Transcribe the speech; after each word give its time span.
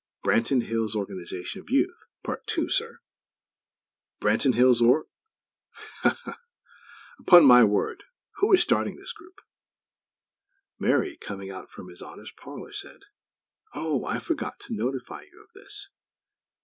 "Branton 0.25 0.63
Hills' 0.63 0.95
Organization 0.95 1.61
of 1.61 1.69
Youth; 1.69 2.07
Part 2.23 2.47
Two, 2.47 2.69
sir." 2.69 3.01
"Branton 4.19 4.55
Hills 4.55 4.81
Org 4.81 5.05
Ha, 5.99 6.17
ha! 6.23 6.39
Upon 7.19 7.45
my 7.45 7.63
word! 7.63 8.05
Who 8.37 8.51
is 8.51 8.63
starting 8.63 8.95
this 8.95 9.11
group?" 9.13 9.41
Mary, 10.79 11.17
coming 11.17 11.51
out 11.51 11.69
from 11.69 11.87
His 11.87 12.01
Honor's 12.01 12.31
parlor, 12.31 12.73
said: 12.73 13.01
"Oh, 13.75 14.03
I 14.03 14.17
forgot 14.17 14.59
to 14.61 14.73
notify 14.75 15.21
you 15.31 15.39
of 15.39 15.53
this. 15.53 15.89